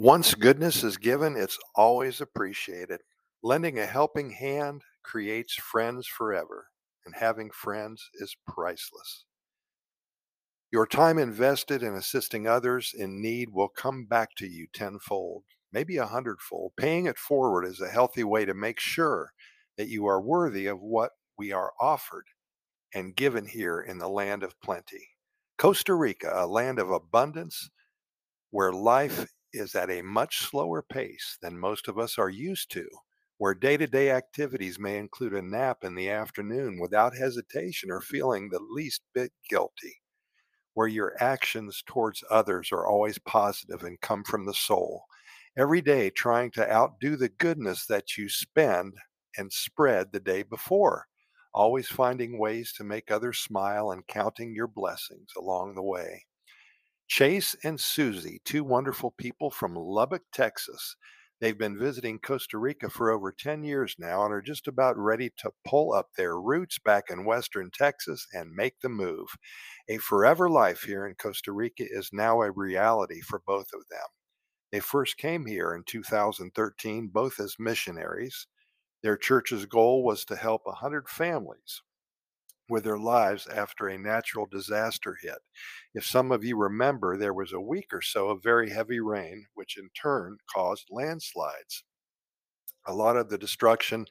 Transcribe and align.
Once 0.00 0.36
goodness 0.36 0.84
is 0.84 0.96
given, 0.96 1.34
it's 1.34 1.58
always 1.74 2.20
appreciated. 2.20 3.00
Lending 3.42 3.80
a 3.80 3.84
helping 3.84 4.30
hand 4.30 4.80
creates 5.02 5.54
friends 5.54 6.06
forever, 6.06 6.68
and 7.04 7.16
having 7.16 7.50
friends 7.50 8.08
is 8.14 8.36
priceless. 8.46 9.24
Your 10.70 10.86
time 10.86 11.18
invested 11.18 11.82
in 11.82 11.94
assisting 11.94 12.46
others 12.46 12.94
in 12.96 13.20
need 13.20 13.48
will 13.50 13.66
come 13.66 14.04
back 14.04 14.36
to 14.36 14.46
you 14.46 14.68
tenfold, 14.72 15.42
maybe 15.72 15.96
a 15.96 16.06
hundredfold. 16.06 16.74
Paying 16.76 17.06
it 17.06 17.18
forward 17.18 17.64
is 17.64 17.80
a 17.80 17.88
healthy 17.88 18.22
way 18.22 18.44
to 18.44 18.54
make 18.54 18.78
sure 18.78 19.32
that 19.76 19.88
you 19.88 20.06
are 20.06 20.20
worthy 20.20 20.68
of 20.68 20.80
what 20.80 21.10
we 21.36 21.50
are 21.50 21.72
offered 21.80 22.26
and 22.94 23.16
given 23.16 23.46
here 23.46 23.80
in 23.80 23.98
the 23.98 24.08
land 24.08 24.44
of 24.44 24.60
plenty. 24.60 25.08
Costa 25.56 25.94
Rica, 25.94 26.30
a 26.32 26.46
land 26.46 26.78
of 26.78 26.88
abundance 26.88 27.68
where 28.52 28.72
life 28.72 29.26
is 29.52 29.74
at 29.74 29.90
a 29.90 30.02
much 30.02 30.38
slower 30.40 30.82
pace 30.82 31.38
than 31.42 31.58
most 31.58 31.88
of 31.88 31.98
us 31.98 32.18
are 32.18 32.30
used 32.30 32.70
to, 32.72 32.88
where 33.38 33.54
day 33.54 33.76
to 33.76 33.86
day 33.86 34.10
activities 34.10 34.78
may 34.78 34.98
include 34.98 35.34
a 35.34 35.42
nap 35.42 35.84
in 35.84 35.94
the 35.94 36.10
afternoon 36.10 36.78
without 36.78 37.16
hesitation 37.16 37.90
or 37.90 38.00
feeling 38.00 38.48
the 38.50 38.60
least 38.60 39.02
bit 39.14 39.32
guilty, 39.48 40.02
where 40.74 40.88
your 40.88 41.14
actions 41.22 41.82
towards 41.86 42.24
others 42.30 42.72
are 42.72 42.86
always 42.86 43.18
positive 43.18 43.82
and 43.82 44.00
come 44.00 44.24
from 44.24 44.46
the 44.46 44.54
soul. 44.54 45.04
Every 45.58 45.82
day 45.82 46.10
trying 46.10 46.52
to 46.52 46.72
outdo 46.72 47.16
the 47.16 47.28
goodness 47.28 47.86
that 47.86 48.16
you 48.16 48.30
spend 48.30 48.94
and 49.36 49.52
spread 49.52 50.12
the 50.12 50.20
day 50.20 50.42
before, 50.44 51.08
always 51.52 51.88
finding 51.88 52.38
ways 52.38 52.72
to 52.74 52.84
make 52.84 53.10
others 53.10 53.40
smile 53.40 53.90
and 53.90 54.06
counting 54.06 54.54
your 54.54 54.68
blessings 54.68 55.30
along 55.36 55.74
the 55.74 55.82
way. 55.82 56.27
Chase 57.08 57.56
and 57.64 57.80
Susie, 57.80 58.40
two 58.44 58.62
wonderful 58.62 59.10
people 59.10 59.50
from 59.50 59.74
Lubbock, 59.74 60.24
Texas. 60.30 60.94
They've 61.40 61.56
been 61.56 61.78
visiting 61.78 62.18
Costa 62.18 62.58
Rica 62.58 62.90
for 62.90 63.10
over 63.10 63.32
10 63.32 63.64
years 63.64 63.96
now 63.98 64.24
and 64.24 64.34
are 64.34 64.42
just 64.42 64.68
about 64.68 64.98
ready 64.98 65.30
to 65.38 65.52
pull 65.66 65.94
up 65.94 66.08
their 66.16 66.38
roots 66.38 66.78
back 66.78 67.04
in 67.08 67.24
Western 67.24 67.70
Texas 67.72 68.26
and 68.34 68.52
make 68.52 68.80
the 68.80 68.90
move. 68.90 69.28
A 69.88 69.96
forever 69.96 70.50
life 70.50 70.82
here 70.82 71.06
in 71.06 71.14
Costa 71.14 71.50
Rica 71.50 71.84
is 71.88 72.10
now 72.12 72.42
a 72.42 72.50
reality 72.50 73.22
for 73.22 73.40
both 73.46 73.68
of 73.72 73.88
them. 73.88 74.06
They 74.70 74.80
first 74.80 75.16
came 75.16 75.46
here 75.46 75.74
in 75.74 75.84
2013, 75.86 77.08
both 77.08 77.40
as 77.40 77.56
missionaries. 77.58 78.46
Their 79.02 79.16
church's 79.16 79.64
goal 79.64 80.04
was 80.04 80.26
to 80.26 80.36
help 80.36 80.62
100 80.66 81.08
families 81.08 81.82
with 82.68 82.84
their 82.84 82.98
lives 82.98 83.46
after 83.46 83.88
a 83.88 83.98
natural 83.98 84.46
disaster 84.46 85.16
hit. 85.20 85.38
If 85.94 86.04
some 86.04 86.30
of 86.32 86.44
you 86.44 86.56
remember, 86.56 87.16
there 87.16 87.34
was 87.34 87.52
a 87.52 87.60
week 87.60 87.92
or 87.92 88.02
so 88.02 88.28
of 88.28 88.42
very 88.42 88.70
heavy 88.70 89.00
rain, 89.00 89.46
which 89.54 89.76
in 89.78 89.90
turn 90.00 90.38
caused 90.52 90.88
landslides. 90.90 91.84
A 92.86 92.94
lot 92.94 93.16
of 93.16 93.28
the 93.28 93.38
destruction 93.38 94.06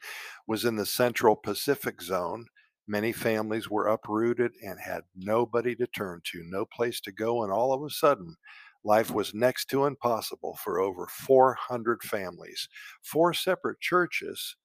was 0.47 0.65
in 0.65 0.75
the 0.75 0.85
central 0.85 1.35
Pacific 1.35 2.01
zone. 2.01 2.47
Many 2.87 3.11
families 3.11 3.69
were 3.69 3.87
uprooted 3.87 4.53
and 4.63 4.79
had 4.79 5.01
nobody 5.15 5.75
to 5.75 5.87
turn 5.87 6.21
to, 6.31 6.43
no 6.43 6.65
place 6.65 7.01
to 7.01 7.11
go, 7.11 7.43
and 7.43 7.51
all 7.51 7.73
of 7.73 7.83
a 7.83 7.89
sudden, 7.89 8.35
life 8.83 9.11
was 9.11 9.33
next 9.33 9.65
to 9.69 9.85
impossible 9.85 10.57
for 10.63 10.79
over 10.79 11.07
400 11.07 12.03
families. 12.03 12.69
Four 13.01 13.33
separate 13.33 13.79
churches 13.79 14.55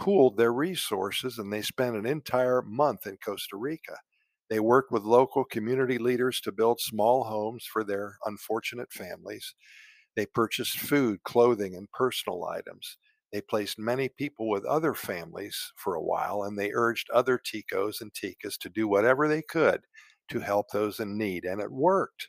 pooled 0.00 0.36
their 0.36 0.52
resources 0.52 1.38
and 1.38 1.52
they 1.52 1.62
spent 1.62 1.96
an 1.96 2.06
entire 2.06 2.62
month 2.62 3.06
in 3.06 3.18
Costa 3.18 3.56
Rica. 3.56 3.98
They 4.50 4.60
worked 4.60 4.90
with 4.92 5.04
local 5.04 5.44
community 5.44 5.98
leaders 5.98 6.40
to 6.42 6.52
build 6.52 6.80
small 6.80 7.24
homes 7.24 7.64
for 7.72 7.84
their 7.84 8.16
unfortunate 8.26 8.92
families. 8.92 9.54
They 10.16 10.26
purchased 10.26 10.78
food, 10.78 11.24
clothing, 11.24 11.74
and 11.74 11.90
personal 11.90 12.44
items. 12.44 12.96
They 13.32 13.40
placed 13.40 13.78
many 13.78 14.08
people 14.08 14.48
with 14.48 14.64
other 14.64 14.94
families 14.94 15.72
for 15.76 15.94
a 15.96 16.02
while, 16.02 16.44
and 16.44 16.58
they 16.58 16.72
urged 16.72 17.10
other 17.10 17.38
Ticos 17.38 18.00
and 18.00 18.12
Ticas 18.12 18.56
to 18.58 18.68
do 18.68 18.88
whatever 18.88 19.28
they 19.28 19.42
could 19.42 19.86
to 20.28 20.40
help 20.40 20.70
those 20.70 21.00
in 21.00 21.18
need. 21.18 21.44
And 21.44 21.60
it 21.60 21.72
worked. 21.72 22.28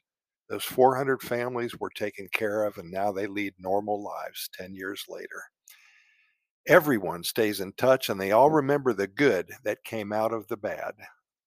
Those 0.50 0.66
400 0.66 1.22
families 1.22 1.80
were 1.80 1.92
taken 1.92 2.28
care 2.34 2.64
of, 2.66 2.78
and 2.78 2.92
now 2.92 3.12
they 3.12 3.28
lead 3.28 3.53
normal 3.59 4.03
lives 4.03 4.50
10 4.53 4.76
years 4.76 5.06
later. 5.08 5.44
Everyone 6.68 7.24
stays 7.24 7.60
in 7.60 7.74
touch 7.74 8.08
and 8.08 8.22
they 8.22 8.32
all 8.32 8.48
mm-hmm. 8.48 8.58
remember 8.58 8.94
the 8.94 9.08
good 9.08 9.52
that 9.64 9.84
came 9.84 10.14
out 10.14 10.32
of 10.32 10.48
the 10.48 10.58
bad. 10.58 10.94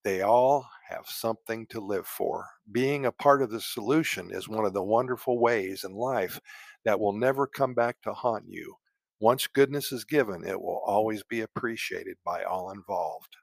They 0.03 0.21
all 0.21 0.69
have 0.91 1.07
something 1.07 1.67
to 1.69 1.81
live 1.81 2.07
for. 2.07 2.47
Being 2.71 3.07
a 3.07 3.13
part 3.13 3.41
of 3.41 3.51
the 3.51 3.61
solution 3.61 4.31
is 4.33 4.49
one 4.49 4.65
of 4.65 4.75
the 4.75 4.83
wonderful 4.83 5.39
ways 5.39 5.85
in 5.85 5.95
life 5.95 6.41
that 6.85 6.99
will 6.99 7.13
never 7.13 7.47
come 7.47 7.75
back 7.75 8.03
to 8.03 8.13
haunt 8.13 8.45
you. 8.49 8.75
Once 9.21 9.47
goodness 9.47 9.93
is 9.93 10.05
given, 10.05 10.45
it 10.45 10.61
will 10.61 10.83
always 10.85 11.23
be 11.23 11.41
appreciated 11.41 12.17
by 12.25 12.43
all 12.43 12.71
involved. 12.71 13.37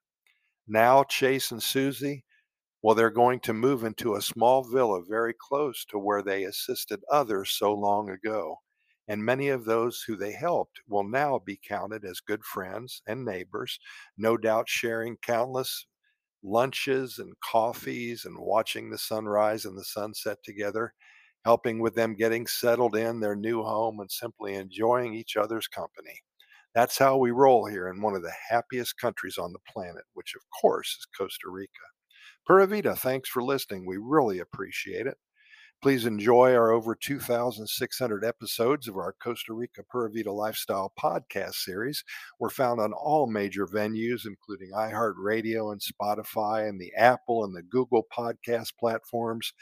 Now, 0.67 1.03
Chase 1.03 1.51
and 1.51 1.63
Susie, 1.63 2.25
well, 2.83 2.95
they're 2.95 3.09
going 3.09 3.39
to 3.41 3.53
move 3.53 3.83
into 3.83 4.15
a 4.15 4.21
small 4.21 4.63
villa 4.63 5.01
very 5.07 5.33
close 5.33 5.85
to 5.85 5.97
where 5.97 6.21
they 6.21 6.43
assisted 6.43 6.99
others 7.09 7.51
so 7.51 7.73
long 7.73 8.09
ago 8.09 8.57
and 9.11 9.25
many 9.25 9.49
of 9.49 9.65
those 9.65 10.01
who 10.07 10.15
they 10.15 10.31
helped 10.31 10.79
will 10.87 11.03
now 11.03 11.39
be 11.39 11.59
counted 11.67 12.05
as 12.05 12.21
good 12.21 12.43
friends 12.45 13.03
and 13.07 13.25
neighbors, 13.25 13.79
no 14.17 14.37
doubt 14.37 14.69
sharing 14.69 15.17
countless 15.17 15.85
lunches 16.43 17.19
and 17.19 17.33
coffees 17.41 18.25
and 18.25 18.37
watching 18.39 18.89
the 18.89 18.97
sunrise 18.97 19.65
and 19.65 19.77
the 19.77 19.83
sunset 19.83 20.37
together, 20.43 20.93
helping 21.45 21.79
with 21.79 21.95
them 21.95 22.15
getting 22.15 22.47
settled 22.47 22.95
in 22.95 23.19
their 23.19 23.35
new 23.35 23.63
home 23.63 23.99
and 23.99 24.11
simply 24.11 24.55
enjoying 24.55 25.13
each 25.13 25.37
other's 25.37 25.67
company. 25.67 26.19
That's 26.75 26.97
how 26.97 27.17
we 27.17 27.31
roll 27.31 27.65
here 27.65 27.89
in 27.89 28.01
one 28.01 28.15
of 28.15 28.23
the 28.23 28.33
happiest 28.49 28.97
countries 28.97 29.37
on 29.37 29.53
the 29.53 29.59
planet, 29.71 30.05
which 30.13 30.35
of 30.35 30.41
course 30.61 30.89
is 30.99 31.07
Costa 31.17 31.49
Rica. 31.49 31.71
Pura 32.47 32.67
Vida, 32.67 32.95
thanks 32.95 33.29
for 33.29 33.43
listening. 33.43 33.85
We 33.85 33.97
really 33.97 34.39
appreciate 34.39 35.07
it. 35.07 35.17
Please 35.81 36.05
enjoy 36.05 36.53
our 36.53 36.69
over 36.71 36.93
2,600 36.93 38.23
episodes 38.23 38.87
of 38.87 38.97
our 38.97 39.15
Costa 39.19 39.53
Rica 39.53 39.81
Pura 39.89 40.11
Vida 40.11 40.31
Lifestyle 40.31 40.93
podcast 41.01 41.55
series. 41.55 42.03
We're 42.39 42.51
found 42.51 42.79
on 42.79 42.93
all 42.93 43.25
major 43.25 43.65
venues, 43.65 44.27
including 44.27 44.69
iHeartRadio 44.75 45.71
and 45.71 45.81
Spotify 45.81 46.69
and 46.69 46.79
the 46.79 46.93
Apple 46.95 47.45
and 47.45 47.55
the 47.55 47.63
Google 47.63 48.05
podcast 48.15 48.77
platforms, 48.79 49.53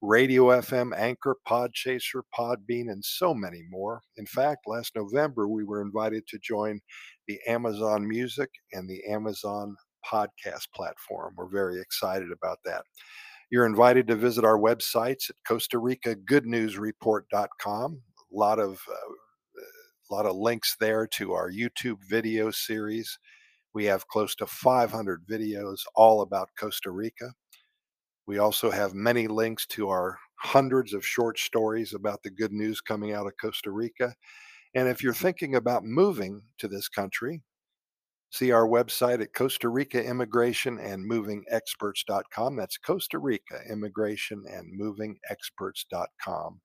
Radio 0.00 0.44
FM, 0.44 0.96
Anchor, 0.96 1.36
Podchaser, 1.46 2.22
Podbean, 2.34 2.90
and 2.90 3.04
so 3.04 3.34
many 3.34 3.62
more. 3.68 4.00
In 4.16 4.24
fact, 4.24 4.66
last 4.66 4.96
November, 4.96 5.46
we 5.46 5.62
were 5.62 5.82
invited 5.82 6.26
to 6.28 6.38
join 6.38 6.80
the 7.28 7.38
Amazon 7.46 8.08
Music 8.08 8.48
and 8.72 8.88
the 8.88 9.04
Amazon 9.04 9.76
podcast 10.10 10.72
platform. 10.74 11.34
We're 11.36 11.50
very 11.50 11.82
excited 11.82 12.32
about 12.32 12.60
that. 12.64 12.82
You're 13.50 13.66
invited 13.66 14.08
to 14.08 14.16
visit 14.16 14.44
our 14.44 14.58
websites 14.58 15.30
at 15.30 15.36
Costa 15.46 15.78
Rica 15.78 16.16
GoodNewsReport.com. 16.16 18.00
A 18.32 18.36
lot 18.36 18.58
of 18.58 18.80
uh, 18.90 19.12
a 20.10 20.14
lot 20.14 20.26
of 20.26 20.36
links 20.36 20.76
there 20.78 21.06
to 21.08 21.32
our 21.32 21.50
YouTube 21.50 21.98
video 22.08 22.50
series. 22.50 23.18
We 23.74 23.84
have 23.86 24.08
close 24.08 24.34
to 24.36 24.46
500 24.46 25.26
videos 25.26 25.80
all 25.94 26.22
about 26.22 26.50
Costa 26.58 26.90
Rica. 26.90 27.32
We 28.26 28.38
also 28.38 28.70
have 28.70 28.94
many 28.94 29.28
links 29.28 29.66
to 29.68 29.88
our 29.88 30.18
hundreds 30.36 30.92
of 30.92 31.06
short 31.06 31.38
stories 31.38 31.94
about 31.94 32.22
the 32.22 32.30
good 32.30 32.52
news 32.52 32.80
coming 32.80 33.12
out 33.12 33.26
of 33.26 33.34
Costa 33.40 33.70
Rica. 33.70 34.14
And 34.74 34.88
if 34.88 35.02
you're 35.02 35.14
thinking 35.14 35.54
about 35.54 35.84
moving 35.84 36.42
to 36.58 36.68
this 36.68 36.88
country, 36.88 37.42
See 38.36 38.52
our 38.52 38.68
website 38.68 39.22
at 39.22 39.32
Costa 39.32 39.70
Rica 39.70 40.04
Immigration 40.04 40.78
and 40.78 41.06
Moving 41.06 41.42
Experts.com. 41.48 42.54
That's 42.54 42.76
Costa 42.76 43.18
Rica 43.18 43.62
Immigration 43.70 44.44
and 44.46 44.70
Moving 44.76 45.16
Experts.com. 45.30 46.60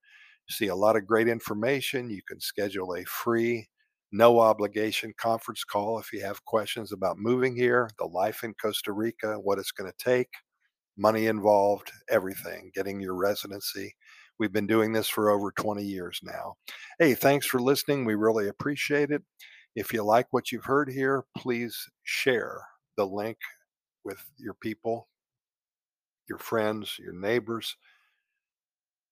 See 0.49 0.67
a 0.67 0.75
lot 0.75 0.97
of 0.97 1.07
great 1.07 1.29
information. 1.29 2.09
You 2.09 2.23
can 2.28 2.41
schedule 2.41 2.93
a 2.96 3.05
free, 3.05 3.69
no 4.11 4.41
obligation 4.41 5.13
conference 5.16 5.63
call 5.63 5.97
if 5.97 6.11
you 6.11 6.19
have 6.19 6.43
questions 6.43 6.91
about 6.91 7.17
moving 7.17 7.55
here, 7.55 7.90
the 7.99 8.05
life 8.05 8.43
in 8.43 8.53
Costa 8.61 8.91
Rica, 8.91 9.35
what 9.35 9.57
it's 9.57 9.72
going 9.72 9.90
to 9.90 10.03
take, 10.03 10.28
money 10.97 11.28
involved, 11.28 11.90
everything, 12.09 12.69
getting 12.75 12.99
your 12.99 13.16
residency. 13.16 13.96
We've 14.40 14.51
been 14.51 14.67
doing 14.67 14.91
this 14.91 15.07
for 15.07 15.29
over 15.29 15.53
20 15.53 15.85
years 15.85 16.19
now. 16.22 16.55
Hey, 16.99 17.13
thanks 17.13 17.46
for 17.46 17.61
listening. 17.61 18.03
We 18.03 18.16
really 18.16 18.49
appreciate 18.49 19.11
it. 19.11 19.23
If 19.76 19.94
you 19.94 20.03
like 20.03 20.28
what 20.32 20.52
you've 20.52 20.66
heard 20.66 20.90
here, 20.90 21.23
please 21.38 21.90
share 22.03 22.62
the 22.97 23.06
link 23.06 23.38
with 24.03 24.23
your 24.38 24.53
people, 24.53 25.08
your 26.28 26.38
friends, 26.38 26.97
your 27.00 27.14
neighbors, 27.14 27.78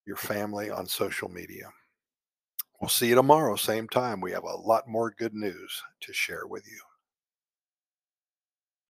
your 0.06 0.18
family 0.18 0.70
on 0.70 0.86
social 0.86 1.30
media. 1.30 1.70
We'll 2.82 2.90
see 2.90 3.08
you 3.08 3.16
tomorrow, 3.16 3.56
same 3.56 3.88
time. 3.88 4.22
We 4.22 4.32
have 4.32 4.44
a 4.44 4.56
lot 4.56 4.88
more 4.88 5.14
good 5.18 5.34
news 5.34 5.82
to 6.02 6.14
share 6.14 6.48
with 6.48 6.66
you. 6.68 6.80